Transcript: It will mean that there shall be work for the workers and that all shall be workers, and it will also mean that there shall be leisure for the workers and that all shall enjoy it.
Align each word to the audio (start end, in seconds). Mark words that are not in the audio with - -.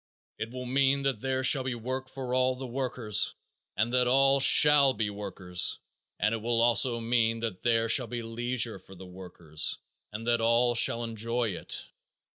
It 0.39 0.49
will 0.49 0.65
mean 0.65 1.03
that 1.03 1.19
there 1.21 1.43
shall 1.43 1.61
be 1.63 1.75
work 1.75 2.09
for 2.09 2.33
the 2.55 2.65
workers 2.65 3.35
and 3.77 3.93
that 3.93 4.07
all 4.07 4.39
shall 4.39 4.95
be 4.95 5.11
workers, 5.11 5.79
and 6.17 6.33
it 6.33 6.39
will 6.41 6.59
also 6.59 6.99
mean 6.99 7.39
that 7.41 7.61
there 7.61 7.87
shall 7.87 8.07
be 8.07 8.23
leisure 8.23 8.79
for 8.79 8.95
the 8.95 9.05
workers 9.05 9.77
and 10.11 10.25
that 10.25 10.41
all 10.41 10.73
shall 10.73 11.03
enjoy 11.03 11.49
it. 11.49 11.87